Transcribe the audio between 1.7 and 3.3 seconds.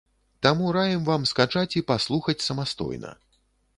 і паслухаць самастойна.